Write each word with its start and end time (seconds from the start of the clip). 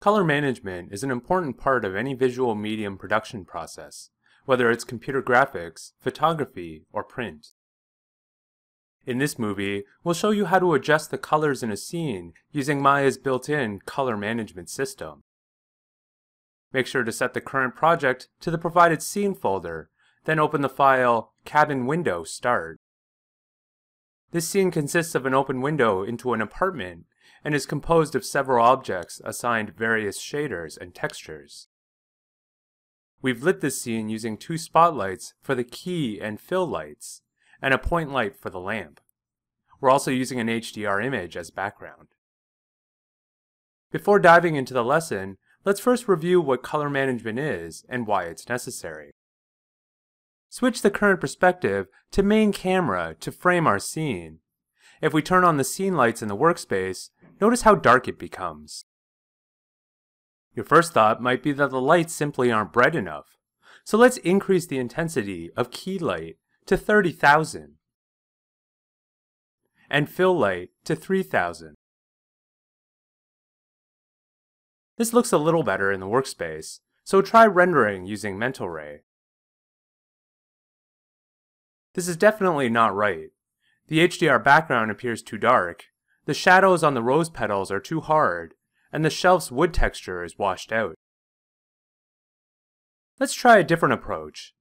Color 0.00 0.24
management 0.24 0.92
is 0.92 1.04
an 1.04 1.10
important 1.10 1.58
part 1.58 1.84
of 1.84 1.94
any 1.94 2.14
visual 2.14 2.54
medium 2.54 2.96
production 2.96 3.44
process, 3.44 4.08
whether 4.46 4.70
it's 4.70 4.82
computer 4.82 5.22
graphics, 5.22 5.92
photography, 6.00 6.86
or 6.90 7.04
print. 7.04 7.48
In 9.04 9.18
this 9.18 9.38
movie, 9.38 9.84
we'll 10.02 10.14
show 10.14 10.30
you 10.30 10.46
how 10.46 10.58
to 10.58 10.72
adjust 10.72 11.10
the 11.10 11.18
colors 11.18 11.62
in 11.62 11.70
a 11.70 11.76
scene 11.76 12.32
using 12.50 12.80
Maya's 12.80 13.18
built-in 13.18 13.80
color 13.80 14.16
management 14.16 14.70
system. 14.70 15.22
Make 16.72 16.86
sure 16.86 17.04
to 17.04 17.12
set 17.12 17.34
the 17.34 17.40
current 17.42 17.76
project 17.76 18.28
to 18.40 18.50
the 18.50 18.56
provided 18.56 19.02
scene 19.02 19.34
folder, 19.34 19.90
then 20.24 20.38
open 20.38 20.62
the 20.62 20.70
file 20.70 21.34
Cabin 21.44 21.84
Window 21.84 22.24
Start. 22.24 22.78
This 24.30 24.48
scene 24.48 24.70
consists 24.70 25.14
of 25.14 25.26
an 25.26 25.34
open 25.34 25.60
window 25.60 26.02
into 26.02 26.32
an 26.32 26.40
apartment 26.40 27.04
and 27.44 27.54
is 27.54 27.66
composed 27.66 28.14
of 28.14 28.24
several 28.24 28.64
objects 28.64 29.20
assigned 29.24 29.76
various 29.76 30.20
shaders 30.20 30.76
and 30.78 30.94
textures. 30.94 31.68
We've 33.22 33.42
lit 33.42 33.60
this 33.60 33.80
scene 33.80 34.08
using 34.08 34.36
two 34.36 34.56
spotlights 34.56 35.34
for 35.42 35.54
the 35.54 35.64
key 35.64 36.20
and 36.20 36.40
fill 36.40 36.66
lights, 36.66 37.22
and 37.60 37.74
a 37.74 37.78
point 37.78 38.10
light 38.10 38.36
for 38.36 38.50
the 38.50 38.60
lamp. 38.60 39.00
We're 39.80 39.90
also 39.90 40.10
using 40.10 40.40
an 40.40 40.48
HDR 40.48 41.04
image 41.04 41.36
as 41.36 41.50
background. 41.50 42.08
Before 43.90 44.18
diving 44.18 44.54
into 44.54 44.72
the 44.72 44.84
lesson, 44.84 45.36
let's 45.64 45.80
first 45.80 46.08
review 46.08 46.40
what 46.40 46.62
color 46.62 46.88
management 46.88 47.38
is 47.38 47.84
and 47.88 48.06
why 48.06 48.24
it's 48.24 48.48
necessary. 48.48 49.12
Switch 50.48 50.82
the 50.82 50.90
current 50.90 51.20
perspective 51.20 51.86
to 52.12 52.22
main 52.22 52.52
camera 52.52 53.14
to 53.20 53.32
frame 53.32 53.66
our 53.66 53.78
scene. 53.78 54.38
If 55.00 55.14
we 55.14 55.22
turn 55.22 55.44
on 55.44 55.56
the 55.56 55.64
scene 55.64 55.96
lights 55.96 56.22
in 56.22 56.28
the 56.28 56.36
workspace, 56.36 57.10
notice 57.40 57.62
how 57.62 57.74
dark 57.74 58.08
it 58.08 58.18
becomes. 58.18 58.84
Your 60.54 60.64
first 60.64 60.92
thought 60.92 61.22
might 61.22 61.42
be 61.42 61.52
that 61.52 61.70
the 61.70 61.80
lights 61.80 62.12
simply 62.12 62.50
aren't 62.50 62.72
bright 62.72 62.94
enough. 62.94 63.36
So 63.84 63.96
let's 63.96 64.18
increase 64.18 64.66
the 64.66 64.78
intensity 64.78 65.50
of 65.56 65.70
key 65.70 65.98
light 65.98 66.36
to 66.66 66.76
30,000 66.76 67.76
and 69.88 70.08
fill 70.08 70.38
light 70.38 70.70
to 70.84 70.94
3000. 70.94 71.74
This 74.96 75.12
looks 75.12 75.32
a 75.32 75.38
little 75.38 75.62
better 75.62 75.90
in 75.90 76.00
the 76.00 76.06
workspace, 76.06 76.80
so 77.04 77.22
try 77.22 77.46
rendering 77.46 78.04
using 78.04 78.38
Mental 78.38 78.68
Ray. 78.68 79.00
This 81.94 82.06
is 82.06 82.16
definitely 82.16 82.68
not 82.68 82.94
right. 82.94 83.30
The 83.88 84.06
HDR 84.06 84.44
background 84.44 84.90
appears 84.90 85.22
too 85.22 85.38
dark, 85.38 85.86
the 86.26 86.34
shadows 86.34 86.82
on 86.82 86.94
the 86.94 87.02
rose 87.02 87.30
petals 87.30 87.70
are 87.70 87.80
too 87.80 88.00
hard, 88.00 88.54
and 88.92 89.04
the 89.04 89.10
shelf's 89.10 89.50
wood 89.50 89.72
texture 89.72 90.22
is 90.24 90.38
washed 90.38 90.72
out. 90.72 90.94
Let's 93.18 93.34
try 93.34 93.58
a 93.58 93.64
different 93.64 93.94
approach. 93.94 94.54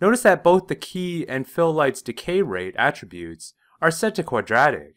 Notice 0.00 0.22
that 0.22 0.44
both 0.44 0.66
the 0.66 0.74
key 0.74 1.26
and 1.28 1.48
fill 1.48 1.72
light's 1.72 2.02
decay 2.02 2.42
rate 2.42 2.74
attributes 2.76 3.54
are 3.80 3.90
set 3.90 4.14
to 4.16 4.22
quadratic. 4.22 4.96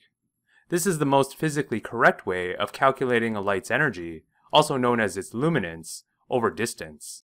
This 0.69 0.85
is 0.85 0.99
the 0.99 1.05
most 1.05 1.37
physically 1.37 1.79
correct 1.79 2.25
way 2.25 2.55
of 2.55 2.73
calculating 2.73 3.35
a 3.35 3.41
light's 3.41 3.71
energy, 3.71 4.23
also 4.51 4.75
known 4.75 4.99
as 4.99 5.15
its 5.15 5.33
luminance, 5.33 6.03
over 6.29 6.49
distance. 6.49 7.23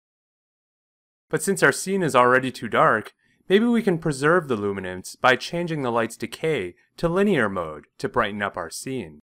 But 1.28 1.42
since 1.42 1.62
our 1.62 1.72
scene 1.72 2.02
is 2.02 2.14
already 2.14 2.52
too 2.52 2.68
dark, 2.68 3.14
maybe 3.52 3.66
we 3.66 3.82
can 3.82 3.98
preserve 3.98 4.48
the 4.48 4.56
luminance 4.56 5.14
by 5.14 5.36
changing 5.36 5.82
the 5.82 5.92
light's 5.92 6.16
decay 6.16 6.74
to 6.96 7.06
linear 7.06 7.50
mode 7.50 7.84
to 7.98 8.08
brighten 8.08 8.40
up 8.40 8.56
our 8.56 8.70
scene. 8.70 9.20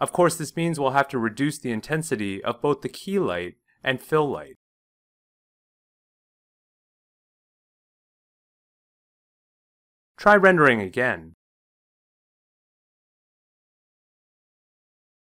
Of 0.00 0.10
course, 0.10 0.34
this 0.34 0.56
means 0.56 0.80
we'll 0.80 0.90
have 0.90 1.06
to 1.10 1.18
reduce 1.20 1.60
the 1.60 1.70
intensity 1.70 2.42
of 2.42 2.60
both 2.60 2.80
the 2.80 2.88
key 2.88 3.20
light 3.20 3.54
and 3.84 4.02
fill 4.02 4.28
light. 4.28 4.56
Try 10.16 10.34
rendering 10.34 10.80
again. 10.80 11.34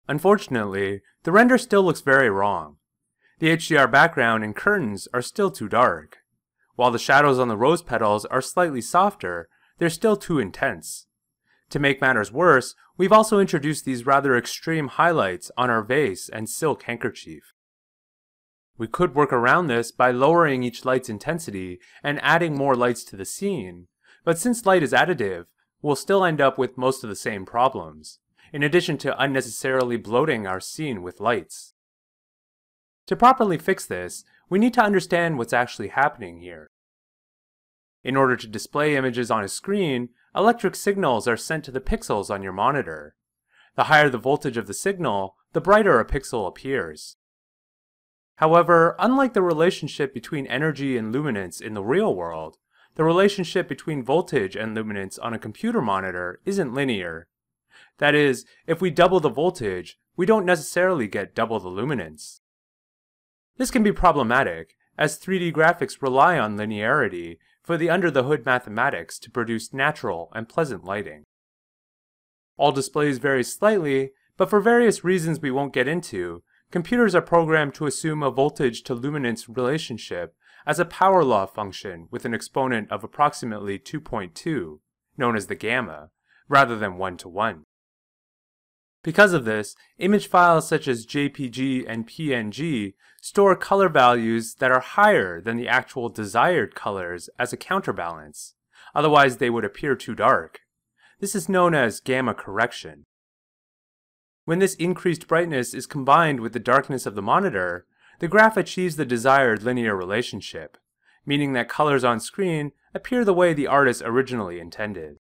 Unfortunately, 0.09 1.03
the 1.25 1.33
render 1.33 1.59
still 1.59 1.83
looks 1.83 2.01
very 2.01 2.31
wrong. 2.31 2.79
The 3.39 3.49
HDR 3.49 3.93
background 3.93 4.45
and 4.45 4.57
curtains 4.57 5.09
are 5.13 5.21
still 5.21 5.51
too 5.51 5.69
dark. 5.69 6.21
While 6.77 6.91
the 6.91 6.99
shadows 6.99 7.39
on 7.39 7.49
the 7.49 7.57
rose 7.57 7.83
petals 7.83 8.25
are 8.27 8.43
slightly 8.43 8.81
softer, 8.81 9.49
they're 9.79 9.91
still 9.91 10.17
too 10.17 10.39
intense. 10.39 11.07
To 11.71 11.79
make 11.79 12.01
matters 12.01 12.31
worse, 12.31 12.75
we've 12.97 13.13
also 13.13 13.41
introduced 13.41 13.85
these 13.85 14.07
rather 14.07 14.37
extreme 14.37 14.89
highlights 14.89 15.51
on 15.57 15.71
our 15.71 15.83
vase 15.83 16.29
and 16.29 16.49
silk 16.49 16.85
handkerchief. 16.85 17.53
We 18.79 18.87
could 18.87 19.15
work 19.15 19.33
around 19.33 19.67
this 19.67 19.91
by 19.91 20.11
lowering 20.11 20.63
each 20.63 20.85
light's 20.85 21.09
intensity 21.09 21.81
and 22.03 22.21
adding 22.23 22.55
more 22.55 22.75
lights 22.75 23.05
to 23.05 23.17
the 23.17 23.25
scene, 23.25 23.89
but 24.23 24.39
since 24.39 24.67
light 24.67 24.83
is 24.83 24.93
additive, 24.93 25.47
we'll 25.81 25.97
still 25.97 26.25
end 26.25 26.41
up 26.41 26.59
with 26.59 26.77
most 26.77 27.03
of 27.03 27.09
the 27.09 27.17
same 27.17 27.47
problems, 27.47 28.19
in 28.53 28.63
addition 28.63 28.99
to 28.99 29.23
unnecessarily 29.23 29.97
bloating 29.97 30.47
our 30.47 30.61
scene 30.61 31.03
with 31.03 31.21
lights. 31.21 31.75
To 33.07 33.17
properly 33.17 33.57
fix 33.57 33.87
this, 33.87 34.25
we 34.49 34.59
need 34.59 34.75
to 34.75 34.83
understand 34.83 35.39
what's 35.39 35.53
actually 35.53 35.89
happening 35.89 36.41
here. 36.41 36.69
In 38.05 38.17
order 38.17 38.37
to 38.37 38.47
display 38.47 38.97
images 38.97 39.31
on 39.31 39.43
a 39.43 39.49
screen, 39.49 40.11
electric 40.35 40.77
signals 40.77 41.27
are 41.27 41.37
sent 41.37 41.65
to 41.65 41.73
the 41.73 41.81
pixels 41.81 42.31
on 42.31 42.43
your 42.43 42.53
monitor. 42.53 43.17
The 43.75 43.85
higher 43.85 44.09
the 44.09 44.19
voltage 44.19 44.57
of 44.57 44.67
the 44.67 44.75
signal, 44.75 45.35
the 45.53 45.61
brighter 45.61 45.99
a 45.99 46.05
pixel 46.05 46.47
appears. 46.47 47.17
However, 48.37 48.95
unlike 48.99 49.33
the 49.33 49.43
relationship 49.43 50.15
between 50.15 50.47
energy 50.47 50.97
and 50.97 51.11
luminance 51.11 51.61
in 51.61 51.75
the 51.75 51.83
real 51.83 52.15
world, 52.15 52.59
the 52.95 53.05
relationship 53.05 53.69
between 53.69 54.03
voltage 54.03 54.57
and 54.57 54.75
luminance 54.75 55.19
on 55.19 55.35
a 55.35 55.39
computer 55.39 55.83
monitor 55.83 56.41
isn't 56.45 56.75
linear. 56.75 57.29
That 57.99 58.15
is, 58.15 58.45
if 58.67 58.81
we 58.81 58.91
double 58.91 59.21
the 59.21 59.29
voltage, 59.29 59.99
we 60.17 60.27
don't 60.27 60.47
necessarily 60.47 61.09
get 61.09 61.35
double 61.35 61.59
the 61.61 61.69
luminance. 61.69 62.41
This 63.59 63.71
can 63.71 63.83
be 63.83 63.93
problematic, 63.93 64.77
as 64.99 65.19
3D 65.19 65.53
graphics 65.53 66.03
rely 66.03 66.39
on 66.39 66.57
linearity 66.57 67.39
for 67.63 67.77
the 67.77 67.91
under-the-hood 67.91 68.45
mathematics 68.45 69.19
to 69.21 69.31
produce 69.31 69.73
natural 69.73 70.31
and 70.35 70.49
pleasant 70.49 70.85
lighting. 70.85 71.25
All 72.57 72.73
displays 72.73 73.19
vary 73.19 73.43
slightly, 73.43 74.13
but 74.37 74.51
for 74.51 74.61
various 74.61 75.05
reasons 75.05 75.41
we 75.41 75.51
won't 75.51 75.73
get 75.73 75.89
into, 75.89 76.43
computers 76.71 77.15
are 77.15 77.23
programmed 77.23 77.75
to 77.75 77.87
assume 77.87 78.23
a 78.23 78.31
voltage 78.31 78.83
to 78.85 78.95
luminance 78.95 79.49
relationship 79.49 80.35
as 80.67 80.79
a 80.79 80.85
power 80.85 81.25
law 81.25 81.47
function 81.47 82.09
with 82.11 82.25
an 82.25 82.35
exponent 82.35 82.91
of 82.91 83.05
approximately 83.05 83.79
2.2, 83.79 84.79
known 85.17 85.37
as 85.37 85.47
the 85.47 85.55
gamma, 85.55 86.11
rather 86.49 86.77
than 86.77 86.99
1 86.99 87.17
to 87.19 87.29
1. 87.29 87.65
Because 89.07 89.33
of 89.33 89.45
this, 89.45 89.77
image 89.99 90.27
files 90.27 90.67
such 90.67 90.89
as 90.89 91.07
JPG 91.07 91.85
and 91.87 92.09
PNG 92.09 92.95
store 93.23 93.55
color 93.55 93.89
values 93.89 94.55
that 94.55 94.73
are 94.73 94.81
higher 94.81 95.41
than 95.41 95.57
the 95.57 95.69
actual 95.69 96.09
desired 96.09 96.75
colors 96.75 97.31
as 97.39 97.53
a 97.53 97.57
counterbalance, 97.57 98.55
otherwise 98.97 99.37
they 99.37 99.49
would 99.49 99.65
appear 99.65 99.95
too 99.95 100.17
dark. 100.17 100.63
This 101.21 101.37
is 101.37 101.49
known 101.49 101.73
as 101.73 102.01
gamma 102.01 102.35
correction. 102.35 103.05
When 104.45 104.59
this 104.59 104.75
increased 104.75 105.29
brightness 105.29 105.73
is 105.73 105.87
combined 105.87 106.41
with 106.41 106.53
the 106.53 106.59
darkness 106.59 107.07
of 107.07 107.15
the 107.15 107.23
monitor, 107.23 107.87
the 108.19 108.27
graph 108.27 108.57
achieves 108.57 108.97
the 108.97 109.07
desired 109.07 109.63
linear 109.63 109.95
relationship, 109.95 110.79
meaning 111.25 111.53
that 111.53 111.69
colors 111.69 112.03
on 112.03 112.19
screen 112.19 112.73
appear 112.93 113.25
the 113.25 113.33
way 113.33 113.55
the 113.55 113.69
artist 113.69 114.03
originally 114.05 114.59
intended. 114.59 115.21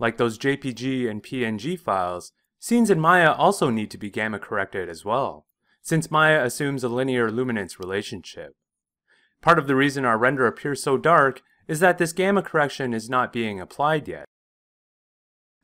Like 0.00 0.16
those 0.16 0.38
JPG 0.38 1.08
and 1.08 1.22
PNG 1.22 1.78
files, 1.78 2.32
scenes 2.58 2.88
in 2.88 2.98
Maya 2.98 3.32
also 3.32 3.68
need 3.68 3.90
to 3.90 3.98
be 3.98 4.10
gamma 4.10 4.38
corrected 4.38 4.88
as 4.88 5.04
well, 5.04 5.46
since 5.82 6.10
Maya 6.10 6.42
assumes 6.42 6.82
a 6.82 6.88
linear 6.88 7.30
luminance 7.30 7.78
relationship. 7.78 8.56
Part 9.42 9.58
of 9.58 9.66
the 9.66 9.76
reason 9.76 10.06
our 10.06 10.16
render 10.16 10.46
appears 10.46 10.82
so 10.82 10.96
dark 10.96 11.42
is 11.68 11.80
that 11.80 11.98
this 11.98 12.14
gamma 12.14 12.42
correction 12.42 12.94
is 12.94 13.10
not 13.10 13.32
being 13.32 13.60
applied 13.60 14.08
yet. 14.08 14.24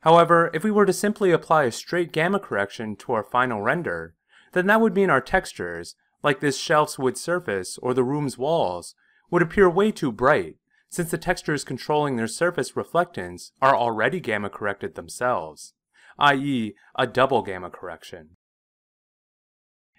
However, 0.01 0.51
if 0.53 0.63
we 0.63 0.71
were 0.71 0.85
to 0.85 0.93
simply 0.93 1.31
apply 1.31 1.63
a 1.63 1.71
straight 1.71 2.11
gamma 2.11 2.39
correction 2.39 2.95
to 2.97 3.13
our 3.13 3.23
final 3.23 3.63
render, 3.63 4.13
then 4.53 4.67
that 4.67 4.79
would 4.79 4.93
mean 4.93 5.09
our 5.09 5.19
textures, 5.19 5.95
like 6.21 6.39
this 6.39 6.59
shelf's 6.59 6.99
wood 6.99 7.17
surface 7.17 7.79
or 7.79 7.95
the 7.95 8.03
room's 8.03 8.37
walls, 8.37 8.93
would 9.31 9.41
appear 9.41 9.67
way 9.67 9.91
too 9.91 10.11
bright 10.11 10.57
since 10.89 11.11
the 11.11 11.17
textures 11.17 11.63
controlling 11.63 12.15
their 12.15 12.27
surface 12.27 12.73
reflectance 12.73 13.51
are 13.61 13.75
already 13.75 14.19
gamma 14.19 14.49
corrected 14.49 14.95
themselves, 14.95 15.73
i.e. 16.19 16.73
a 16.97 17.07
double 17.07 17.41
gamma 17.41 17.69
correction. 17.69 18.37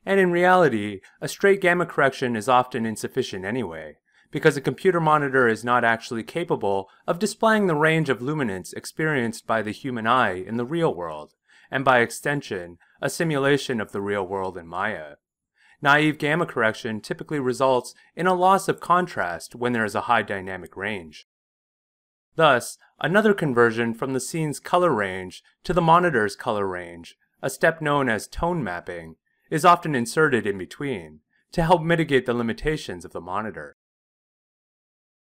And 0.07 0.19
in 0.19 0.33
reality, 0.33 1.01
a 1.21 1.29
straight 1.29 1.61
gamma 1.61 1.85
correction 1.85 2.35
is 2.35 2.49
often 2.49 2.87
insufficient 2.87 3.45
anyway, 3.45 3.97
because 4.31 4.57
a 4.57 4.63
computer 4.63 5.01
monitor 5.01 5.49
is 5.49 5.65
not 5.65 5.85
actually 5.85 6.23
capable 6.23 6.89
of 7.07 7.19
displaying 7.19 7.67
the 7.67 7.75
range 7.75 8.09
of 8.09 8.23
luminance 8.23 8.73
experienced 8.73 9.47
by 9.47 9.63
the 9.63 9.71
human 9.71 10.07
eye 10.07 10.35
in 10.35 10.57
the 10.57 10.65
real 10.65 10.95
world, 10.95 11.35
and 11.71 11.85
by 11.85 11.99
extension, 11.99 12.79
a 13.03 13.11
simulation 13.11 13.81
of 13.81 13.93
the 13.93 14.01
real 14.01 14.27
world 14.27 14.57
in 14.57 14.67
Maya. 14.67 15.17
Naive 15.81 16.19
gamma 16.19 16.45
correction 16.45 17.01
typically 17.01 17.39
results 17.39 17.95
in 18.17 18.27
a 18.27 18.35
loss 18.35 18.69
of 18.69 18.81
contrast 18.81 19.55
when 19.55 19.73
there 19.73 19.85
is 19.85 19.95
a 19.95 20.03
high 20.03 20.23
dynamic 20.23 20.77
range. 20.77 21.27
Thus, 22.35 22.79
another 23.01 23.35
conversion 23.35 23.95
from 23.95 24.13
the 24.13 24.21
scene's 24.21 24.61
color 24.61 24.93
range 24.93 25.43
to 25.65 25.73
the 25.73 25.81
monitor's 25.81 26.37
color 26.37 26.67
range, 26.67 27.17
a 27.43 27.51
step 27.51 27.81
known 27.81 28.09
as 28.09 28.27
tone 28.27 28.63
mapping, 28.63 29.17
is 29.51 29.65
often 29.65 29.95
inserted 29.95 30.47
in 30.47 30.59
between 30.59 31.21
to 31.53 31.63
help 31.63 31.83
mitigate 31.83 32.27
the 32.27 32.35
limitations 32.35 33.05
of 33.05 33.13
the 33.13 33.21
monitor. 33.21 33.77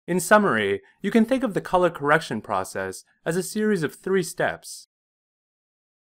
In 0.05 0.19
summary, 0.19 0.81
you 1.01 1.11
can 1.11 1.25
think 1.25 1.43
of 1.43 1.53
the 1.53 1.61
color 1.61 1.89
correction 1.89 2.41
process 2.41 3.05
as 3.25 3.37
a 3.37 3.43
series 3.43 3.83
of 3.83 3.95
three 3.95 4.23
steps. 4.23 4.87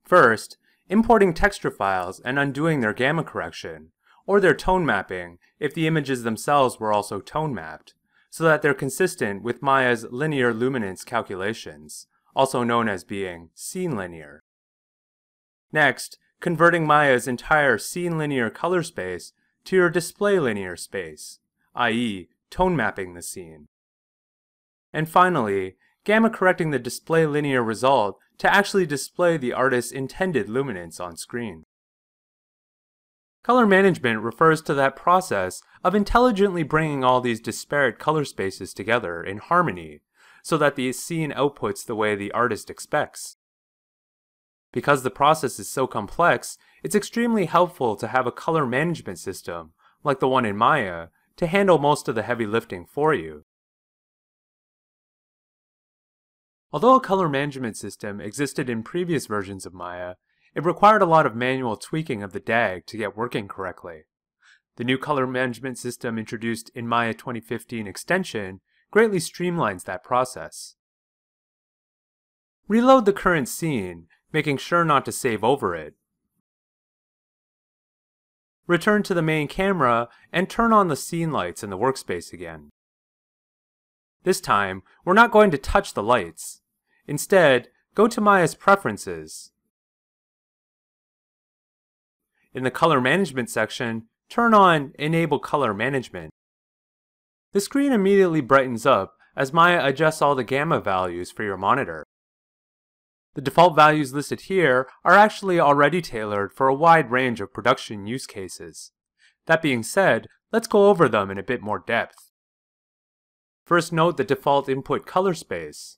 First, 0.05 0.59
importing 0.89 1.35
texture 1.35 1.71
files 1.71 2.21
and 2.21 2.39
undoing 2.39 2.81
their 2.81 2.93
gamma 2.93 3.23
correction, 3.25 3.93
or 4.27 4.41
their 4.41 4.55
tone 4.55 4.85
mapping 4.87 5.39
if 5.59 5.75
the 5.75 5.87
images 5.87 6.23
themselves 6.23 6.79
were 6.79 6.93
also 6.93 7.21
tone 7.21 7.55
mapped, 7.55 7.95
so 8.31 8.45
that 8.45 8.63
they're 8.63 8.75
consistent 8.75 9.43
with 9.43 9.63
Maya's 9.63 10.07
linear 10.11 10.55
luminance 10.55 11.05
calculations, 11.05 12.07
also 12.35 12.63
known 12.63 12.89
as 12.89 13.05
being 13.05 13.51
scene 13.55 13.97
linear. 13.97 14.43
Next, 15.73 16.19
converting 16.41 16.87
Maya's 16.87 17.29
entire 17.29 17.79
scene 17.79 18.19
linear 18.19 18.51
color 18.51 18.83
space 18.83 19.33
to 19.65 19.77
your 19.77 19.91
display 19.91 20.39
linear 20.39 20.77
space, 20.77 21.41
i.e., 21.75 22.29
tone 22.51 22.77
mapping 22.77 23.15
the 23.15 23.23
scene. 23.23 23.69
And 24.93 25.09
finally, 25.09 25.77
gamma 26.05 26.31
correcting 26.31 26.71
the 26.71 26.79
display 26.79 27.27
linear 27.27 27.63
result 27.63 28.19
to 28.39 28.53
actually 28.53 28.87
display 28.87 29.37
the 29.37 29.53
artist's 29.53 29.93
intended 29.93 30.49
luminance 30.49 31.01
on 31.01 31.17
screen. 31.17 31.65
Color 33.43 33.67
management 33.67 34.21
refers 34.21 34.63
to 34.63 34.75
that 34.75 34.95
process 34.95 35.63
of 35.83 35.95
intelligently 35.95 36.63
bringing 36.63 37.03
all 37.03 37.21
these 37.21 37.41
disparate 37.41 37.99
color 37.99 38.25
spaces 38.25 38.73
together 38.73 39.23
in 39.23 39.39
harmony 39.39 40.01
so 40.45 40.57
that 40.57 40.77
the 40.77 40.93
scene 40.93 41.33
outputs 41.33 41.85
the 41.85 41.97
way 41.97 42.15
the 42.15 42.31
artist 42.33 42.71
expects. 42.71 43.37
Because 44.73 45.03
the 45.03 45.11
process 45.11 45.59
is 45.59 45.69
so 45.69 45.87
complex, 45.87 46.57
it's 46.83 46.95
extremely 46.95 47.47
helpful 47.47 47.97
to 47.97 48.09
have 48.09 48.27
a 48.27 48.33
color 48.33 48.65
management 48.65 49.19
system, 49.19 49.73
like 50.05 50.21
the 50.21 50.29
one 50.29 50.45
in 50.45 50.57
Maya, 50.57 51.09
to 51.37 51.47
handle 51.47 51.79
most 51.79 52.09
of 52.09 52.15
the 52.15 52.23
heavy 52.23 52.47
lifting 52.47 52.87
for 52.87 53.13
you. 53.13 53.45
Although 56.73 56.95
a 56.95 57.01
color 57.01 57.29
management 57.29 57.77
system 57.77 58.21
existed 58.21 58.71
in 58.71 58.83
previous 58.83 59.27
versions 59.27 59.67
of 59.67 59.75
Maya, 59.75 60.15
it 60.55 60.65
required 60.65 61.03
a 61.03 61.07
lot 61.07 61.27
of 61.27 61.35
manual 61.35 61.77
tweaking 61.77 62.23
of 62.23 62.33
the 62.33 62.41
DAG 62.41 62.87
to 62.87 62.97
get 62.97 63.17
working 63.17 63.49
correctly. 63.49 64.03
The 64.77 64.85
new 64.85 64.99
color 64.99 65.27
management 65.27 65.79
system 65.79 66.19
introduced 66.19 66.71
in 66.75 66.89
Maya 66.89 67.15
2015 67.15 67.87
extension 67.87 68.61
greatly 68.91 69.19
streamlines 69.19 69.85
that 69.85 70.05
process. 70.05 70.77
Reload 72.69 73.05
the 73.05 73.13
current 73.13 73.49
scene, 73.49 74.07
making 74.33 74.59
sure 74.59 74.85
not 74.85 75.05
to 75.05 75.13
save 75.13 75.45
over 75.45 75.75
it. 75.75 75.95
Return 78.67 79.03
to 79.03 79.15
the 79.15 79.23
main 79.23 79.49
camera 79.49 80.09
and 80.33 80.49
turn 80.49 80.73
on 80.73 80.89
the 80.89 80.97
scene 80.97 81.33
lights 81.33 81.63
in 81.63 81.71
the 81.71 81.79
workspace 81.79 82.33
again. 82.33 82.71
This 84.25 84.41
time, 84.41 84.83
we're 85.05 85.15
not 85.15 85.33
going 85.33 85.51
to 85.51 85.59
touch 85.59 85.95
the 85.95 86.03
lights. 86.03 86.63
Instead, 87.07 87.69
go 87.95 88.07
to 88.07 88.21
Maya's 88.21 88.55
Preferences. 88.55 89.52
In 92.55 92.65
the 92.65 92.71
Color 92.71 93.01
Management 93.01 93.49
section, 93.49 94.09
turn 94.29 94.53
on 94.53 94.93
Enable 94.99 95.39
Color 95.39 95.73
Management. 95.73 96.31
The 97.53 97.61
screen 97.63 97.93
immediately 97.93 98.43
brightens 98.43 98.85
up 98.85 99.15
as 99.35 99.55
Maya 99.55 99.81
adjusts 99.83 100.21
all 100.21 100.35
the 100.35 100.45
gamma 100.45 100.79
values 100.79 101.31
for 101.31 101.45
your 101.45 101.57
monitor. 101.57 102.05
The 103.35 103.41
default 103.41 103.75
values 103.75 104.13
listed 104.13 104.43
here 104.43 104.87
are 105.03 105.15
actually 105.15 105.59
already 105.59 106.03
tailored 106.03 106.53
for 106.53 106.69
a 106.69 106.75
wide 106.75 107.11
range 107.11 107.41
of 107.41 107.55
production 107.55 108.07
use 108.07 108.27
cases. 108.27 108.93
That 109.47 109.63
being 109.63 109.83
said, 109.83 110.27
let's 110.53 110.69
go 110.69 110.91
over 110.91 111.09
them 111.09 111.31
in 111.31 111.39
a 111.39 111.43
bit 111.43 111.63
more 111.63 111.79
depth. 111.79 112.31
First 113.65 113.95
note 113.95 114.19
the 114.19 114.25
default 114.25 114.69
input 114.69 115.07
color 115.07 115.33
space. 115.33 115.97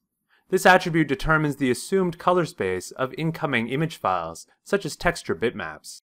This 0.51 0.67
attribute 0.67 1.09
determines 1.09 1.56
the 1.56 1.73
assumed 1.73 2.21
color 2.21 2.47
space 2.47 2.93
of 2.93 3.12
incoming 3.19 3.69
image 3.69 3.97
files, 3.97 4.47
such 4.62 4.87
as 4.87 4.95
texture 4.95 5.35
bitmaps. 5.35 6.03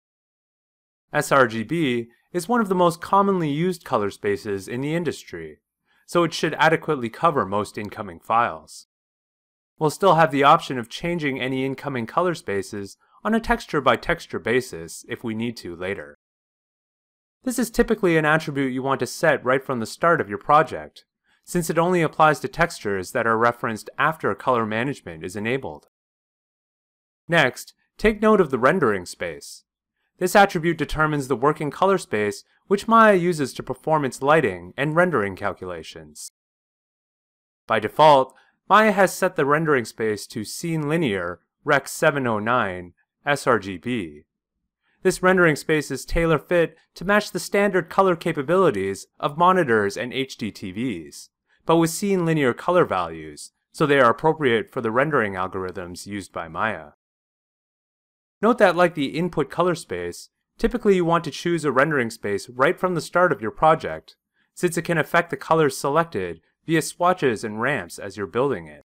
sRGB 1.12 2.09
is 2.33 2.49
one 2.49 2.61
of 2.61 2.69
the 2.69 2.75
most 2.75 3.01
commonly 3.01 3.51
used 3.51 3.85
color 3.85 4.11
spaces 4.11 4.69
in 4.69 4.81
the 4.81 4.95
industry, 4.95 5.59
so 6.07 6.23
it 6.23 6.33
should 6.33 6.55
adequately 6.55 7.09
cover 7.09 7.45
most 7.45 7.77
incoming 7.77 8.21
files. 8.21 8.87
We'll 9.79 9.91
still 9.91 10.15
have 10.15 10.31
the 10.31 10.45
option 10.45 10.79
of 10.79 10.89
changing 10.89 11.41
any 11.41 11.65
incoming 11.65 12.07
color 12.07 12.35
spaces 12.35 12.97
on 13.25 13.35
a 13.35 13.41
texture 13.41 13.81
by 13.81 13.97
texture 13.97 14.39
basis 14.39 15.05
if 15.09 15.25
we 15.25 15.35
need 15.35 15.57
to 15.59 15.75
later. 15.75 16.19
This 17.43 17.59
is 17.59 17.71
typically 17.71 18.17
an 18.17 18.27
attribute 18.27 18.73
you 18.73 18.83
want 18.83 19.01
to 19.01 19.07
set 19.07 19.45
right 19.45 19.65
from 19.65 19.81
the 19.81 19.87
start 19.87 20.21
of 20.21 20.29
your 20.29 20.39
project, 20.39 21.05
since 21.45 21.71
it 21.71 21.79
only 21.79 22.03
applies 22.03 22.39
to 22.41 22.49
textures 22.49 23.12
that 23.12 23.27
are 23.27 23.39
referenced 23.39 23.91
after 23.99 24.35
color 24.35 24.67
management 24.67 25.25
is 25.25 25.37
enabled. 25.37 25.89
Next, 27.27 27.75
take 27.97 28.21
note 28.21 28.41
of 28.41 28.51
the 28.51 28.59
rendering 28.59 29.07
space. 29.07 29.65
This 30.20 30.37
attribute 30.37 30.76
determines 30.76 31.28
the 31.28 31.34
working 31.34 31.70
color 31.70 31.96
space 31.96 32.44
which 32.67 32.87
Maya 32.87 33.14
uses 33.14 33.55
to 33.55 33.62
perform 33.62 34.05
its 34.05 34.20
lighting 34.20 34.75
and 34.76 34.94
rendering 34.94 35.34
calculations. 35.34 36.31
By 37.67 37.81
default, 37.81 38.34
Maya 38.69 38.93
has 38.93 39.14
set 39.14 39.34
the 39.34 39.46
rendering 39.46 39.87
space 39.87 40.26
to 40.28 40.44
Scene 40.44 40.88
Linear 40.90 41.40
Rec 41.64 41.88
709 41.88 42.93
sRGB. 43.26 44.25
This 45.02 45.22
rendering 45.22 45.56
space 45.56 45.90
is 45.90 46.05
tailor-fit 46.05 46.76
to 46.96 47.05
match 47.06 47.31
the 47.31 47.40
standard 47.40 47.88
color 47.88 48.14
capabilities 48.14 49.06
of 49.19 49.38
monitors 49.38 49.96
and 49.96 50.12
HDTVs, 50.12 51.31
but 51.64 51.76
with 51.76 51.88
scene 51.88 52.26
linear 52.26 52.52
color 52.52 52.84
values, 52.84 53.52
so 53.73 53.87
they 53.87 53.99
are 53.99 54.11
appropriate 54.11 54.70
for 54.70 54.82
the 54.82 54.90
rendering 54.90 55.32
algorithms 55.32 56.06
used 56.06 56.32
by 56.32 56.49
Maya. 56.49 56.90
Note 58.42 58.59
that 58.59 58.76
like 58.76 58.94
the 58.94 59.18
input 59.18 59.50
color 59.50 59.75
space, 59.75 60.30
typically 60.59 60.97
you 60.97 61.04
want 61.04 61.25
to 61.25 61.30
choose 61.30 61.64
a 61.64 61.73
rendering 61.73 62.11
space 62.11 62.49
right 62.49 62.78
from 62.78 62.94
the 62.94 63.00
start 63.00 63.32
of 63.32 63.42
your 63.42 63.50
project, 63.50 64.16
since 64.54 64.76
it 64.76 64.82
can 64.82 64.99
affect 64.99 65.30
the 65.30 65.37
colors 65.37 65.76
selected 65.76 66.40
via 66.66 66.82
swatches 66.82 67.44
and 67.44 67.61
ramps 67.61 67.99
as 67.99 68.16
you're 68.16 68.26
building 68.26 68.66
it. 68.66 68.85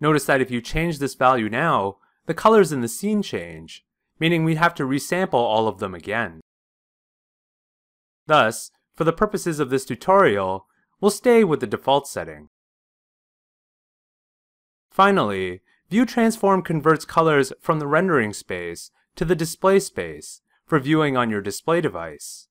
Notice 0.00 0.24
that 0.26 0.40
if 0.40 0.50
you 0.50 0.60
change 0.60 0.98
this 0.98 1.14
value 1.14 1.48
now, 1.48 1.96
the 2.26 2.34
colors 2.34 2.72
in 2.72 2.80
the 2.80 2.88
scene 2.88 3.22
change, 3.22 3.84
meaning 4.18 4.44
we'd 4.44 4.58
have 4.58 4.74
to 4.74 4.84
resample 4.84 5.34
all 5.34 5.68
of 5.68 5.78
them 5.78 5.94
again. 5.94 6.40
Thus, 8.26 8.70
for 8.94 9.04
the 9.04 9.12
purposes 9.12 9.60
of 9.60 9.70
this 9.70 9.84
tutorial, 9.84 10.66
We'll 11.00 11.10
stay 11.10 11.44
with 11.44 11.60
the 11.60 11.66
default 11.66 12.08
setting. 12.08 12.48
Finally, 14.90 15.60
View 15.88 16.04
Transform 16.04 16.62
converts 16.62 17.04
colors 17.04 17.52
from 17.60 17.78
the 17.78 17.86
rendering 17.86 18.32
space 18.32 18.90
to 19.14 19.24
the 19.24 19.36
display 19.36 19.78
space 19.78 20.40
for 20.64 20.80
viewing 20.80 21.16
on 21.16 21.30
your 21.30 21.40
display 21.40 21.80
device. 21.80 22.48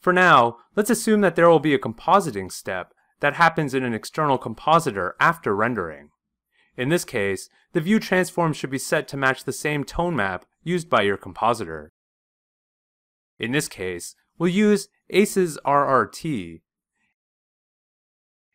For 0.00 0.12
now, 0.12 0.56
let's 0.74 0.90
assume 0.90 1.20
that 1.20 1.36
there 1.36 1.48
will 1.48 1.60
be 1.60 1.74
a 1.74 1.78
compositing 1.78 2.50
step 2.50 2.94
that 3.20 3.34
happens 3.34 3.74
in 3.74 3.84
an 3.84 3.94
external 3.94 4.38
compositor 4.38 5.14
after 5.20 5.54
rendering. 5.54 6.10
In 6.76 6.88
this 6.88 7.04
case, 7.04 7.48
the 7.72 7.80
view 7.80 7.98
transform 7.98 8.52
should 8.52 8.70
be 8.70 8.78
set 8.78 9.08
to 9.08 9.16
match 9.16 9.44
the 9.44 9.52
same 9.52 9.84
tone 9.84 10.16
map 10.16 10.46
used 10.62 10.88
by 10.88 11.02
your 11.02 11.16
compositor. 11.16 11.92
In 13.38 13.52
this 13.52 13.68
case, 13.68 14.14
we'll 14.38 14.50
use 14.50 14.88
ACES 15.10 15.58
RRT 15.64 16.60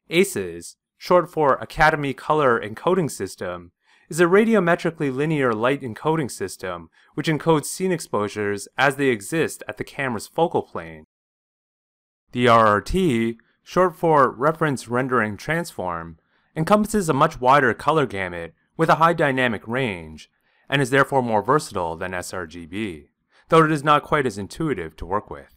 ACES, 0.10 0.76
short 1.04 1.30
for 1.30 1.56
Academy 1.56 2.14
Color 2.14 2.62
Encoding 2.62 3.12
System, 3.12 3.74
is 4.08 4.22
a 4.22 4.24
radiometrically 4.24 5.14
linear 5.14 5.52
light 5.52 5.82
encoding 5.82 6.32
system 6.32 6.90
which 7.14 7.28
encodes 7.28 7.66
scene 7.66 7.92
exposures 7.92 8.70
as 8.78 8.96
they 8.96 9.08
exist 9.08 9.62
at 9.68 9.76
the 9.76 9.84
camera's 9.84 10.30
focal 10.30 10.62
plane. 10.62 11.04
The 12.32 12.46
RRT, 12.46 13.36
short 13.64 13.98
for 13.98 14.32
Reference 14.32 14.88
Rendering 14.88 15.36
Transform, 15.36 16.20
encompasses 16.56 17.10
a 17.10 17.14
much 17.14 17.42
wider 17.42 17.74
color 17.74 18.06
gamut 18.06 18.54
with 18.78 18.88
a 18.88 18.96
high 18.96 19.12
dynamic 19.12 19.68
range, 19.68 20.30
and 20.70 20.82
is 20.82 20.90
therefore 20.90 21.22
more 21.22 21.44
versatile 21.44 21.98
than 21.98 22.14
sRGB, 22.14 23.10
though 23.50 23.66
it 23.66 23.74
is 23.74 23.84
not 23.84 24.04
quite 24.04 24.26
as 24.26 24.38
intuitive 24.38 24.96
to 24.96 25.06
work 25.06 25.30
with. 25.30 25.54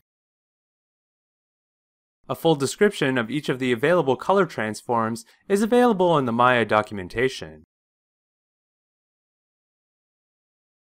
A 2.28 2.35
full 2.35 2.56
description 2.56 3.18
of 3.18 3.30
each 3.30 3.49
of 3.49 3.61
the 3.61 3.71
available 3.71 4.16
color 4.16 4.47
transforms 4.47 5.25
is 5.49 5.62
available 5.62 6.18
in 6.18 6.25
the 6.25 6.33
Maya 6.33 6.64
documentation. 6.64 7.62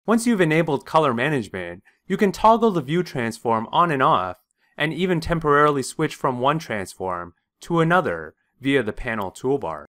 Once 0.06 0.26
you've 0.26 0.40
enabled 0.40 0.86
color 0.86 1.12
management, 1.12 1.82
you 2.06 2.16
can 2.16 2.32
toggle 2.32 2.70
the 2.70 2.80
view 2.80 3.02
transform 3.02 3.66
on 3.72 3.90
and 3.90 4.02
off, 4.02 4.38
and 4.76 4.92
even 4.92 5.20
temporarily 5.20 5.82
switch 5.82 6.14
from 6.14 6.40
one 6.40 6.58
transform 6.58 7.34
to 7.60 7.80
another 7.80 8.34
via 8.60 8.82
the 8.82 8.92
panel 8.92 9.30
toolbar. 9.30 9.84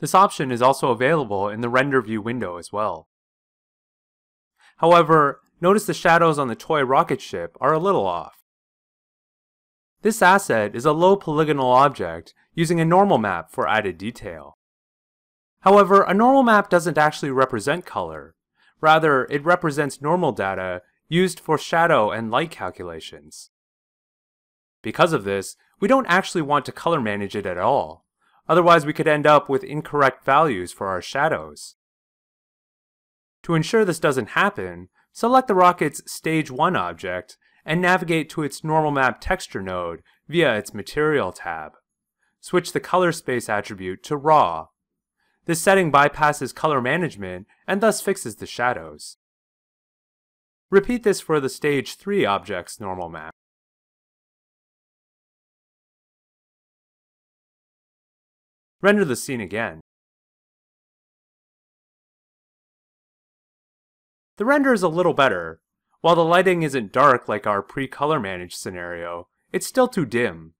This 0.00 0.14
option 0.14 0.50
is 0.50 0.62
also 0.62 0.90
available 0.90 1.48
in 1.48 1.60
the 1.60 1.68
render 1.68 2.02
view 2.02 2.20
window 2.20 2.58
as 2.58 2.72
well. 2.72 3.08
However, 4.78 5.40
notice 5.60 5.86
the 5.86 5.94
shadows 5.94 6.38
on 6.38 6.48
the 6.48 6.54
toy 6.54 6.82
rocket 6.82 7.20
ship 7.20 7.56
are 7.60 7.72
a 7.72 7.78
little 7.78 8.06
off. 8.06 8.35
This 10.02 10.22
asset 10.22 10.74
is 10.74 10.84
a 10.84 10.92
low 10.92 11.16
polygonal 11.16 11.70
object 11.70 12.34
using 12.54 12.80
a 12.80 12.84
normal 12.84 13.18
map 13.18 13.50
for 13.50 13.68
added 13.68 13.98
detail. 13.98 14.56
However, 15.60 16.02
a 16.02 16.14
normal 16.14 16.42
map 16.42 16.70
doesn't 16.70 16.98
actually 16.98 17.30
represent 17.30 17.86
color. 17.86 18.34
Rather, 18.80 19.24
it 19.24 19.44
represents 19.44 20.00
normal 20.00 20.32
data 20.32 20.82
used 21.08 21.40
for 21.40 21.58
shadow 21.58 22.10
and 22.10 22.30
light 22.30 22.50
calculations. 22.50 23.50
Because 24.82 25.12
of 25.12 25.24
this, 25.24 25.56
we 25.80 25.88
don't 25.88 26.06
actually 26.06 26.42
want 26.42 26.64
to 26.66 26.72
color 26.72 27.00
manage 27.00 27.34
it 27.34 27.46
at 27.46 27.58
all. 27.58 28.04
Otherwise, 28.48 28.86
we 28.86 28.92
could 28.92 29.08
end 29.08 29.26
up 29.26 29.48
with 29.48 29.64
incorrect 29.64 30.24
values 30.24 30.72
for 30.72 30.86
our 30.86 31.02
shadows. 31.02 31.74
To 33.42 33.54
ensure 33.54 33.84
this 33.84 33.98
doesn't 33.98 34.30
happen, 34.30 34.88
select 35.12 35.48
the 35.48 35.54
rocket's 35.54 36.02
Stage 36.10 36.50
1 36.50 36.76
object 36.76 37.36
and 37.66 37.82
navigate 37.82 38.30
to 38.30 38.44
its 38.44 38.62
normal 38.62 38.92
map 38.92 39.20
texture 39.20 39.60
node 39.60 40.00
via 40.28 40.56
its 40.56 40.72
Material 40.72 41.32
tab. 41.32 41.72
Switch 42.40 42.72
the 42.72 42.80
color 42.80 43.10
space 43.10 43.48
attribute 43.48 44.04
to 44.04 44.16
Raw. 44.16 44.68
This 45.46 45.60
setting 45.60 45.90
bypasses 45.90 46.54
color 46.54 46.80
management 46.80 47.46
and 47.66 47.80
thus 47.80 48.00
fixes 48.00 48.36
the 48.36 48.46
shadows. 48.46 49.16
Repeat 50.70 51.02
this 51.02 51.20
for 51.20 51.40
the 51.40 51.48
Stage 51.48 51.96
3 51.96 52.24
object's 52.24 52.80
normal 52.80 53.08
map. 53.08 53.32
Render 58.80 59.04
the 59.04 59.16
scene 59.16 59.40
again. 59.40 59.80
The 64.36 64.44
render 64.44 64.72
is 64.72 64.82
a 64.82 64.88
little 64.88 65.14
better. 65.14 65.60
While 66.00 66.16
the 66.16 66.24
lighting 66.24 66.62
isn't 66.62 66.92
dark 66.92 67.28
like 67.28 67.46
our 67.46 67.62
pre-color 67.62 68.20
managed 68.20 68.56
scenario, 68.56 69.28
it's 69.52 69.66
still 69.66 69.88
too 69.88 70.04
dim. 70.04 70.54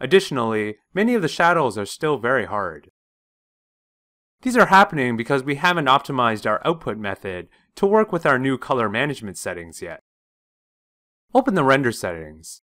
Additionally, 0.00 0.76
many 0.94 1.14
of 1.14 1.22
the 1.22 1.28
shadows 1.28 1.76
are 1.76 1.86
still 1.86 2.18
very 2.18 2.46
hard. 2.46 2.90
These 4.42 4.56
are 4.56 4.66
happening 4.66 5.16
because 5.16 5.42
we 5.42 5.56
haven't 5.56 5.86
optimized 5.86 6.46
our 6.46 6.60
output 6.64 6.96
method 6.96 7.48
to 7.74 7.86
work 7.86 8.12
with 8.12 8.24
our 8.24 8.38
new 8.38 8.56
color 8.56 8.88
management 8.88 9.36
settings 9.36 9.82
yet. 9.82 10.02
Open 11.34 11.54
the 11.54 11.64
render 11.64 11.90
settings. 11.90 12.62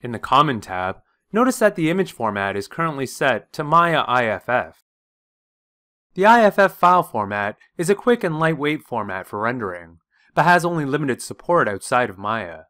In 0.00 0.12
the 0.12 0.18
Common 0.18 0.60
tab, 0.60 1.00
notice 1.32 1.58
that 1.58 1.74
the 1.74 1.90
image 1.90 2.12
format 2.12 2.56
is 2.56 2.68
currently 2.68 3.06
set 3.06 3.52
to 3.54 3.64
Maya 3.64 4.04
IFF. 4.08 4.84
The 6.14 6.24
IFF 6.24 6.72
file 6.72 7.02
format 7.02 7.56
is 7.76 7.90
a 7.90 7.94
quick 7.94 8.22
and 8.22 8.38
lightweight 8.38 8.82
format 8.84 9.26
for 9.26 9.40
rendering, 9.40 9.98
but 10.36 10.44
has 10.44 10.66
only 10.66 10.84
limited 10.84 11.22
support 11.22 11.66
outside 11.66 12.10
of 12.10 12.18
Maya. 12.18 12.64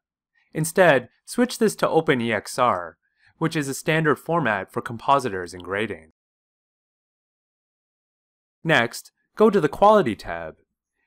Instead, 0.54 1.08
switch 1.25 1.58
this 1.58 1.75
to 1.75 1.87
OpenEXR, 1.87 2.92
which 3.38 3.56
is 3.56 3.66
a 3.66 3.75
standard 3.75 4.20
format 4.20 4.73
for 4.73 4.80
compositors 4.80 5.52
and 5.52 5.64
grading. 5.64 6.12
Next, 8.62 9.11
go 9.35 9.50
to 9.50 9.61
the 9.61 9.68
Quality 9.68 10.14
tab. 10.14 10.54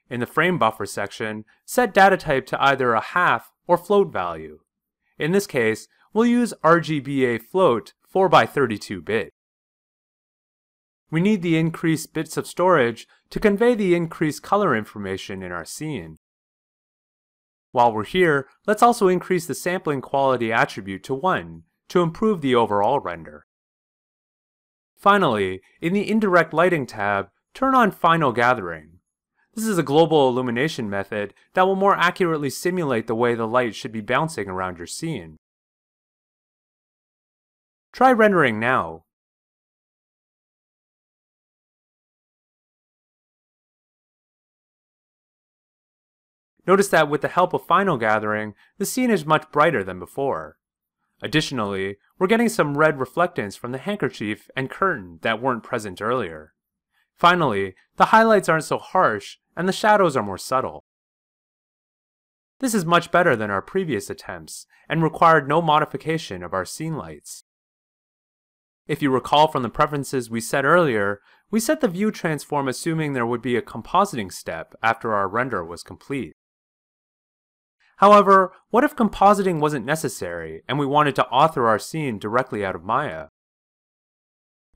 In 0.09 0.19
the 0.19 0.25
Frame 0.25 0.57
Buffer 0.57 0.85
section, 0.85 1.45
set 1.65 1.93
data 1.93 2.17
type 2.17 2.45
to 2.47 2.61
either 2.61 2.93
a 2.93 3.01
half 3.01 3.53
or 3.65 3.77
float 3.77 4.11
value. 4.11 4.59
In 5.17 5.31
this 5.31 5.47
case, 5.47 5.87
we'll 6.13 6.25
use 6.25 6.53
RGBA 6.61 7.41
float 7.41 7.93
4x32-bit. 8.13 9.31
We 11.09 11.21
need 11.21 11.41
the 11.41 11.57
increased 11.57 12.13
bits 12.13 12.35
of 12.35 12.45
storage 12.45 13.07
to 13.29 13.39
convey 13.39 13.75
the 13.75 13.95
increased 13.95 14.43
color 14.43 14.75
information 14.75 15.41
in 15.41 15.53
our 15.53 15.65
scene. 15.65 16.17
While 17.71 17.93
we're 17.93 18.03
here, 18.03 18.47
let's 18.65 18.81
also 18.81 19.07
increase 19.07 19.45
the 19.45 19.53
sampling 19.53 20.01
quality 20.01 20.51
attribute 20.51 21.03
to 21.03 21.13
1 21.13 21.63
to 21.89 22.01
improve 22.01 22.41
the 22.41 22.55
overall 22.55 22.99
render. 22.99 23.45
Finally, 24.97 25.61
in 25.79 25.93
the 25.93 26.09
Indirect 26.09 26.53
Lighting 26.53 26.85
tab, 26.85 27.29
turn 27.53 27.75
on 27.75 27.91
Final 27.91 28.31
Gathering. 28.31 28.99
This 29.53 29.65
is 29.65 29.77
a 29.77 29.83
global 29.83 30.29
illumination 30.29 30.89
method 30.89 31.33
that 31.53 31.67
will 31.67 31.75
more 31.75 31.95
accurately 31.95 32.49
simulate 32.49 33.07
the 33.07 33.15
way 33.15 33.35
the 33.35 33.47
light 33.47 33.75
should 33.75 33.91
be 33.91 34.01
bouncing 34.01 34.49
around 34.49 34.77
your 34.77 34.87
scene. 34.87 35.37
Try 37.91 38.11
rendering 38.11 38.59
now. 38.59 39.03
Notice 46.67 46.89
that 46.89 47.09
with 47.09 47.21
the 47.21 47.27
help 47.27 47.53
of 47.53 47.65
Final 47.65 47.97
Gathering, 47.97 48.53
the 48.77 48.85
scene 48.85 49.09
is 49.09 49.25
much 49.25 49.51
brighter 49.51 49.83
than 49.83 49.99
before. 49.99 50.57
Additionally, 51.21 51.97
we're 52.17 52.27
getting 52.27 52.49
some 52.49 52.77
red 52.77 52.97
reflectance 52.97 53.57
from 53.57 53.71
the 53.71 53.77
handkerchief 53.77 54.49
and 54.55 54.69
curtain 54.69 55.19
that 55.21 55.41
weren't 55.41 55.63
present 55.63 56.01
earlier. 56.01 56.53
Finally, 57.15 57.75
the 57.97 58.05
highlights 58.05 58.47
aren't 58.47 58.63
so 58.63 58.77
harsh 58.77 59.37
and 59.57 59.67
the 59.67 59.73
shadows 59.73 60.15
are 60.15 60.23
more 60.23 60.37
subtle. 60.37 60.85
This 62.59 62.73
is 62.73 62.85
much 62.85 63.11
better 63.11 63.35
than 63.35 63.51
our 63.51 63.61
previous 63.61 64.09
attempts 64.09 64.65
and 64.87 65.03
required 65.03 65.47
no 65.47 65.61
modification 65.61 66.43
of 66.43 66.53
our 66.53 66.65
scene 66.65 66.95
lights. 66.95 67.43
If 68.87 69.01
you 69.01 69.11
recall 69.11 69.47
from 69.47 69.63
the 69.63 69.69
preferences 69.69 70.29
we 70.29 70.41
set 70.41 70.65
earlier, 70.65 71.21
we 71.51 71.59
set 71.59 71.81
the 71.81 71.87
view 71.87 72.11
transform 72.11 72.67
assuming 72.67 73.13
there 73.13 73.25
would 73.25 73.41
be 73.41 73.55
a 73.55 73.61
compositing 73.61 74.31
step 74.31 74.73
after 74.81 75.13
our 75.13 75.27
render 75.27 75.63
was 75.63 75.83
complete. 75.83 76.33
However, 77.99 78.53
what 78.69 78.85
if 78.85 78.95
compositing 78.95 79.59
wasn't 79.59 79.85
necessary 79.85 80.61
and 80.69 80.79
we 80.79 80.85
wanted 80.85 81.15
to 81.15 81.27
author 81.27 81.67
our 81.67 81.77
scene 81.77 82.17
directly 82.17 82.63
out 82.63 82.73
of 82.75 82.83
Maya? 82.83 83.27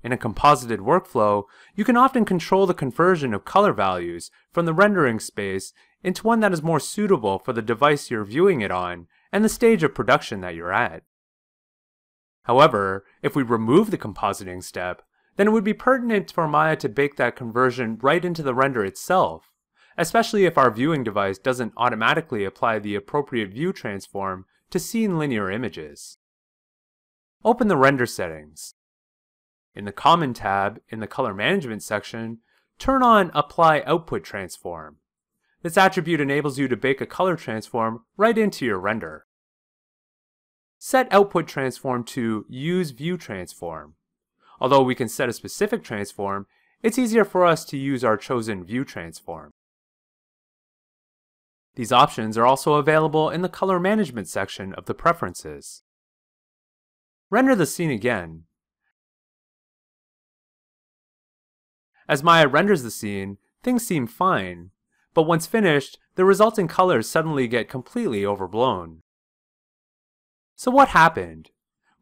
In 0.03 0.11
a 0.11 0.17
composited 0.17 0.81
workflow, 0.81 1.43
you 1.73 1.85
can 1.85 1.95
often 1.95 2.25
control 2.25 2.67
the 2.67 2.73
conversion 2.73 3.33
of 3.33 3.45
color 3.45 3.71
values 3.71 4.29
from 4.51 4.65
the 4.65 4.73
rendering 4.73 5.21
space 5.21 5.71
into 6.03 6.27
one 6.27 6.41
that 6.41 6.51
is 6.51 6.61
more 6.61 6.81
suitable 6.81 7.39
for 7.39 7.53
the 7.53 7.61
device 7.61 8.11
you're 8.11 8.25
viewing 8.25 8.59
it 8.59 8.71
on 8.71 9.07
and 9.31 9.45
the 9.45 9.49
stage 9.49 9.83
of 9.83 9.95
production 9.95 10.41
that 10.41 10.53
you're 10.53 10.73
at. 10.73 11.03
However, 12.43 13.05
if 13.21 13.37
we 13.37 13.43
remove 13.43 13.89
the 13.89 13.97
compositing 13.97 14.61
step, 14.61 15.01
then 15.37 15.47
it 15.47 15.51
would 15.51 15.63
be 15.63 15.73
pertinent 15.73 16.29
for 16.29 16.45
Maya 16.45 16.75
to 16.75 16.89
bake 16.89 17.15
that 17.15 17.37
conversion 17.37 17.97
right 18.01 18.25
into 18.25 18.43
the 18.43 18.53
render 18.53 18.83
itself, 18.83 19.52
especially 19.97 20.45
if 20.45 20.57
our 20.57 20.71
viewing 20.71 21.03
device 21.03 21.37
doesn't 21.37 21.73
automatically 21.77 22.45
apply 22.45 22.79
the 22.79 22.95
appropriate 22.95 23.49
view 23.49 23.73
transform 23.73 24.45
to 24.69 24.79
scene 24.79 25.17
linear 25.17 25.51
images. 25.51 26.17
Open 27.45 27.67
the 27.67 27.77
render 27.77 28.05
settings. 28.05 28.75
In 29.75 29.85
the 29.85 29.91
Common 29.91 30.33
tab 30.33 30.79
in 30.89 30.99
the 30.99 31.07
Color 31.07 31.33
Management 31.33 31.83
section, 31.83 32.39
turn 32.79 33.03
on 33.03 33.31
Apply 33.33 33.81
Output 33.85 34.23
Transform. 34.23 34.97
This 35.61 35.77
attribute 35.77 36.19
enables 36.19 36.59
you 36.59 36.67
to 36.67 36.75
bake 36.75 37.01
a 37.01 37.05
color 37.05 37.35
transform 37.35 38.03
right 38.17 38.37
into 38.37 38.65
your 38.65 38.79
render. 38.79 39.25
Set 40.77 41.07
Output 41.11 41.47
Transform 41.47 42.03
to 42.03 42.45
Use 42.49 42.91
View 42.91 43.17
Transform. 43.17 43.95
Although 44.59 44.83
we 44.83 44.95
can 44.95 45.07
set 45.07 45.29
a 45.29 45.33
specific 45.33 45.83
transform, 45.83 46.47
it's 46.81 46.99
easier 46.99 47.23
for 47.23 47.45
us 47.45 47.63
to 47.65 47.77
use 47.77 48.03
our 48.03 48.17
chosen 48.17 48.65
view 48.65 48.83
transform. 48.83 49.52
These 51.75 51.91
options 51.91 52.37
are 52.37 52.45
also 52.45 52.75
available 52.75 53.29
in 53.29 53.41
the 53.41 53.49
Color 53.49 53.79
Management 53.79 54.27
section 54.27 54.73
of 54.75 54.85
the 54.85 54.93
Preferences. 54.93 55.83
Render 57.31 57.55
the 57.55 57.65
scene 57.65 57.89
again. 57.89 58.43
As 62.07 62.21
Maya 62.21 62.47
renders 62.47 62.83
the 62.83 62.91
scene, 62.91 63.37
things 63.63 63.87
seem 63.87 64.05
fine, 64.05 64.69
but 65.13 65.23
once 65.23 65.47
finished, 65.47 65.97
the 66.15 66.25
resulting 66.25 66.67
colors 66.67 67.09
suddenly 67.09 67.47
get 67.47 67.69
completely 67.69 68.25
overblown. 68.25 69.01
So 70.55 70.69
what 70.69 70.89
happened? 70.89 71.49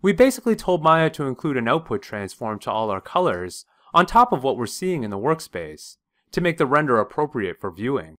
We 0.02 0.12
basically 0.12 0.56
told 0.56 0.84
Maya 0.84 1.10
to 1.12 1.28
include 1.28 1.58
an 1.58 1.68
output 1.68 2.02
transform 2.02 2.60
to 2.60 2.72
all 2.72 2.90
our 2.90 3.00
colors, 3.00 3.66
on 3.94 4.06
top 4.06 4.34
of 4.34 4.44
what 4.44 4.58
we're 4.58 4.66
seeing 4.66 5.04
in 5.04 5.12
the 5.12 5.18
workspace, 5.18 5.98
to 6.32 6.42
make 6.42 6.58
the 6.58 6.66
render 6.66 7.00
appropriate 7.00 7.60
for 7.60 7.72
viewing. 7.72 8.16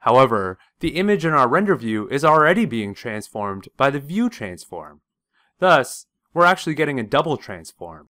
However, 0.00 0.58
the 0.80 0.96
image 0.96 1.24
in 1.24 1.32
our 1.32 1.48
render 1.48 1.76
view 1.76 2.08
is 2.08 2.24
already 2.24 2.64
being 2.64 2.94
transformed 2.94 3.68
by 3.76 3.90
the 3.90 4.00
view 4.00 4.28
transform. 4.30 5.00
Thus, 5.58 6.06
we're 6.32 6.46
actually 6.46 6.74
getting 6.74 6.98
a 6.98 7.04
double 7.04 7.36
transform. 7.36 8.08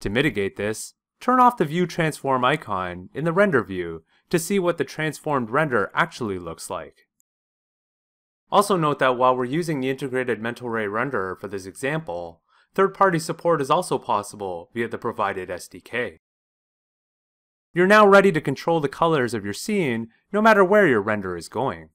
To 0.00 0.10
mitigate 0.10 0.56
this, 0.56 0.94
turn 1.20 1.40
off 1.40 1.56
the 1.56 1.64
View 1.64 1.86
Transform 1.86 2.44
icon 2.44 3.08
in 3.14 3.24
the 3.24 3.32
render 3.32 3.62
view 3.62 4.04
to 4.30 4.38
see 4.38 4.58
what 4.58 4.78
the 4.78 4.84
transformed 4.84 5.50
render 5.50 5.90
actually 5.94 6.38
looks 6.38 6.70
like. 6.70 7.06
Also 8.50 8.76
note 8.76 8.98
that 8.98 9.16
while 9.16 9.36
we're 9.36 9.44
using 9.44 9.80
the 9.80 9.90
integrated 9.90 10.40
mental 10.40 10.68
ray 10.68 10.86
renderer 10.86 11.38
for 11.38 11.48
this 11.48 11.66
example, 11.66 12.42
third-party 12.74 13.18
support 13.18 13.60
is 13.60 13.70
also 13.70 13.98
possible 13.98 14.70
via 14.72 14.88
the 14.88 14.98
provided 14.98 15.48
SDK. 15.48 16.18
You're 17.76 17.86
now 17.86 18.06
ready 18.06 18.32
to 18.32 18.40
control 18.40 18.80
the 18.80 18.88
colors 18.88 19.34
of 19.34 19.44
your 19.44 19.52
scene 19.52 20.08
no 20.32 20.40
matter 20.40 20.64
where 20.64 20.86
your 20.86 21.02
render 21.02 21.36
is 21.36 21.50
going. 21.50 21.90